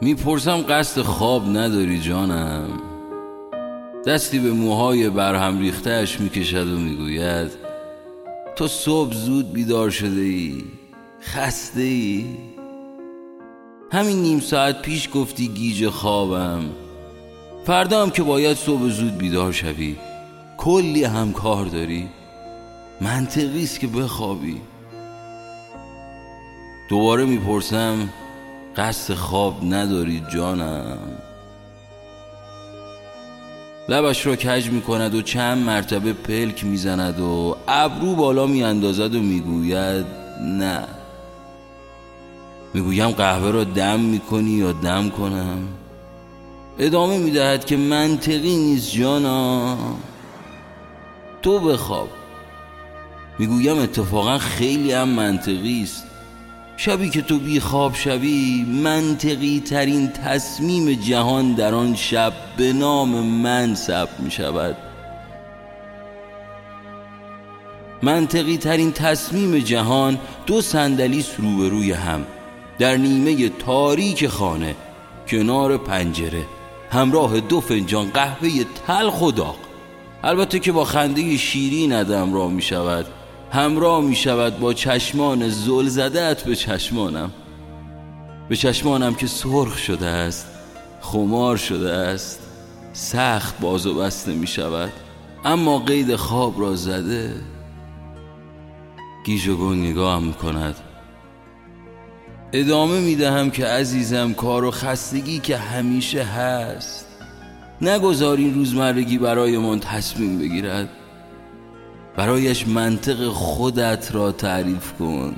می‌پرسم 0.00 0.64
قصد 0.68 1.02
خواب 1.02 1.48
نداری 1.56 2.00
جانم؟ 2.00 2.68
دستی 4.06 4.38
به 4.38 4.52
موهای 4.52 5.10
برهم 5.10 5.60
ریختهش 5.60 6.20
می‌کشد 6.20 6.72
و 6.72 6.78
می‌گوید 6.78 7.50
تو 8.56 8.68
صبح 8.68 9.14
زود 9.14 9.52
بیدار 9.52 9.90
شده 9.90 10.20
ای 10.20 10.64
خسته 11.22 11.80
ای 11.80 12.24
همین 13.92 14.22
نیم 14.22 14.40
ساعت 14.40 14.82
پیش 14.82 15.08
گفتی 15.14 15.48
گیج 15.48 15.88
خوابم. 15.88 16.64
فردا 17.66 18.02
هم 18.02 18.10
که 18.10 18.22
باید 18.22 18.56
صبح 18.56 18.88
زود 18.88 19.18
بیدار 19.18 19.52
شوی. 19.52 19.96
کلی 20.56 21.04
هم 21.04 21.32
کار 21.32 21.66
داری. 21.66 22.08
منطقی 23.00 23.62
است 23.62 23.80
که 23.80 23.86
بخوابی. 23.86 24.60
دوباره 26.90 27.24
می‌پرسم 27.24 28.08
قصد 28.78 29.14
خواب 29.14 29.64
نداری 29.64 30.22
جانم. 30.34 30.98
لبش 33.88 34.26
را 34.26 34.36
کج 34.36 34.70
می 34.70 34.82
کند 34.82 35.14
و 35.14 35.22
چند 35.22 35.58
مرتبه 35.58 36.12
پلک 36.12 36.64
می‌زند 36.64 37.20
و 37.20 37.56
ابرو 37.68 38.14
بالا 38.14 38.46
میاندازد 38.46 39.14
و 39.14 39.20
می‌گوید 39.20 40.06
نه. 40.40 40.84
می‌گویم 42.74 43.10
قهوه 43.10 43.50
را 43.50 43.64
دم 43.64 44.00
می‌کنی 44.00 44.50
یا 44.50 44.72
دم 44.72 45.10
کنم؟ 45.10 45.68
ادامه 46.78 47.18
می‌دهد 47.18 47.64
که 47.64 47.76
منطقی 47.76 48.56
نیست 48.56 48.92
جانا. 48.92 49.76
تو 51.42 51.58
بخواب. 51.58 52.08
می‌گویم 53.38 53.78
اتفاقا 53.78 54.38
خیلی 54.38 54.92
هم 54.92 55.08
منطقی 55.08 55.82
است. 55.82 56.04
شبی 56.80 57.10
که 57.10 57.22
تو 57.22 57.38
بی 57.38 57.60
خواب 57.60 57.94
شوی 57.94 58.66
منطقی 58.82 59.60
ترین 59.60 60.08
تصمیم 60.08 60.92
جهان 60.92 61.52
در 61.52 61.74
آن 61.74 61.94
شب 61.94 62.32
به 62.56 62.72
نام 62.72 63.08
من 63.26 63.74
ثبت 63.74 64.20
می 64.20 64.30
شود. 64.30 64.76
منطقی 68.02 68.56
ترین 68.56 68.92
تصمیم 68.92 69.58
جهان 69.58 70.18
دو 70.46 70.60
صندلی 70.60 71.24
روبروی 71.38 71.92
هم 71.92 72.24
در 72.78 72.96
نیمه 72.96 73.48
تاریک 73.48 74.26
خانه 74.26 74.74
کنار 75.28 75.78
پنجره 75.78 76.44
همراه 76.90 77.40
دو 77.40 77.60
فنجان 77.60 78.10
قهوه 78.10 78.50
تلخ 78.86 79.22
و 79.22 79.30
داغ. 79.30 79.56
البته 80.24 80.58
که 80.58 80.72
با 80.72 80.84
خنده 80.84 81.36
شیرین 81.36 81.92
ادم 81.92 82.34
را 82.34 82.48
می 82.48 82.62
شود. 82.62 83.06
همراه 83.52 84.00
می 84.00 84.16
شود 84.16 84.58
با 84.58 84.72
چشمان 84.72 85.48
زل 85.48 85.88
زدت 85.88 86.44
به 86.44 86.56
چشمانم. 86.56 87.30
به 88.48 88.56
چشمانم 88.56 89.14
که 89.14 89.26
سرخ 89.26 89.78
شده 89.78 90.06
است 90.06 90.46
خمار 91.00 91.56
شده 91.56 91.92
است 91.92 92.40
سخت 92.92 93.60
باز 93.60 93.86
و 93.86 93.94
بسته 93.94 94.32
می 94.32 94.46
شود. 94.46 94.92
اما 95.44 95.78
قید 95.78 96.16
خواب 96.16 96.60
را 96.60 96.76
زده 96.76 97.34
گیج 99.26 99.48
و 99.48 99.56
گنگ 99.56 99.86
نگاه 99.86 100.20
می 100.20 100.32
کند. 100.32 100.76
ادامه 102.52 103.00
می 103.00 103.16
دهم 103.16 103.50
که 103.50 103.66
عزیزم 103.66 104.34
کار 104.34 104.64
و 104.64 104.70
خستگی 104.70 105.38
که 105.38 105.56
همیشه 105.56 106.22
هست. 106.22 107.06
نگذار 107.80 108.36
این 108.36 108.54
روزمرگی 108.54 109.18
برایمان 109.18 109.80
تصمیم 109.80 110.38
بگیرد. 110.38 110.88
برایش 112.18 112.68
منطق 112.68 113.28
خودت 113.28 114.14
را 114.14 114.32
تعریف 114.32 114.92
کن. 114.92 115.34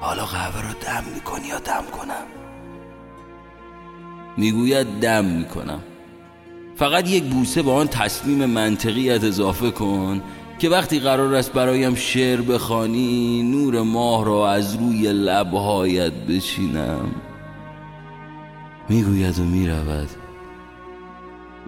حالا 0.00 0.24
قهوه 0.24 0.62
را 0.62 0.72
دم 0.72 1.04
می‌کنی 1.14 1.46
یا 1.46 1.58
دم 1.58 1.84
کنم؟ 1.92 2.26
می‌گوید 4.36 4.86
دم 5.00 5.24
می‌کنم. 5.24 5.80
فقط 6.76 7.08
یک 7.08 7.24
بوسه 7.24 7.62
به 7.62 7.70
آن 7.72 7.88
تصمیم 7.88 8.44
منطقیت 8.44 9.24
اضافه 9.24 9.70
کن 9.70 10.22
که 10.58 10.68
وقتی 10.68 11.00
قرار 11.00 11.34
است 11.34 11.52
برایم 11.52 11.94
شعر 11.94 12.40
بخوانی 12.40 13.42
نور 13.42 13.82
ماه 13.82 14.24
را 14.24 14.50
از 14.50 14.74
روی 14.74 15.12
لبهایت 15.12 16.12
بچینم. 16.12 17.14
می‌گوید 18.88 19.38
و 19.38 19.44
می‌رود. 19.44 20.08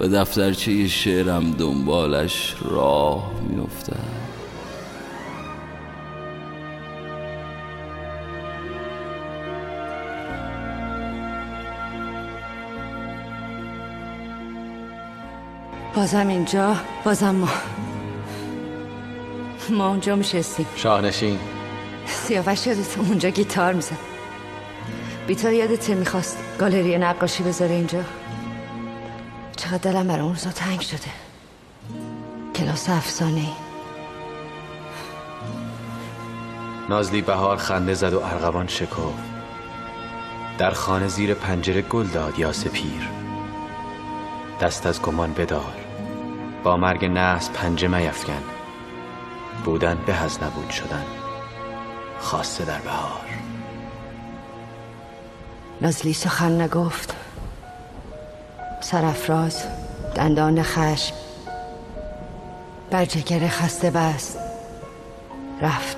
و 0.00 0.08
دفترچه 0.08 0.88
شعرم 0.88 1.50
دنبالش 1.50 2.56
راه 2.60 3.30
میافتد. 3.48 4.20
بازم 15.96 16.28
اینجا 16.28 16.76
بازم 17.04 17.30
ما. 17.30 17.48
ما 19.70 19.88
اونجا 19.88 20.16
میشستیم. 20.16 20.66
شاهنشین. 20.76 21.38
سیاوش 22.06 22.66
یادت 22.66 22.98
اونجا 22.98 23.28
گیتار 23.28 23.72
می‌زد. 23.72 23.98
بیتار 25.26 25.52
یادت 25.52 25.90
می‌خواست 25.90 26.38
گالری 26.58 26.98
نقاشی 26.98 27.42
بذاره 27.42 27.74
اینجا. 27.74 28.00
چقدر 29.70 29.92
دلم 29.92 30.08
برای 30.08 30.20
اون 30.20 30.30
روزا 30.30 30.50
تنگ 30.50 30.80
شده. 30.80 31.10
کلاس 32.54 32.88
افسانه 32.88 33.48
نازلی 36.88 37.22
بهار 37.22 37.56
خنده 37.56 37.94
زد 37.94 38.12
و 38.12 38.20
ارغوان 38.24 38.66
شکفت. 38.66 39.30
در 40.58 40.70
خانه 40.70 41.08
زیر 41.08 41.34
پنجره 41.34 41.82
گل 41.82 42.06
داد 42.06 42.38
یا 42.38 42.52
پیر 42.72 43.08
دست 44.60 44.86
از 44.86 45.02
گمان 45.02 45.32
بدار. 45.32 45.74
با 46.64 46.76
مرگ 46.76 47.04
نحس 47.04 47.50
پنجه 47.50 47.88
میفکن 47.88 48.42
بودن 49.64 49.98
به 50.06 50.14
از 50.14 50.42
نبود 50.42 50.70
شدن. 50.70 51.04
خاصه 52.20 52.64
در 52.64 52.80
بهار. 52.80 53.26
نازلی 55.80 56.12
سخن 56.12 56.60
نگفت 56.60 57.19
سرفراز 58.80 59.64
دندان 60.14 60.62
خشم 60.62 61.14
بر 62.90 63.04
جگر 63.04 63.48
خسته 63.48 63.90
بست 63.90 64.38
رفت. 65.62 65.96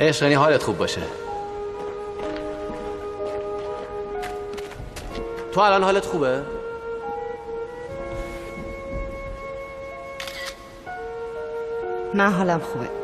عشق 0.00 0.22
یعنی 0.22 0.34
حالت 0.34 0.62
خوب 0.62 0.78
باشه. 0.78 1.02
تو 5.52 5.60
الان 5.60 5.84
حالت 5.84 6.04
خوبه؟ 6.04 6.42
من 12.14 12.32
حالم 12.32 12.58
خوبه. 12.58 12.99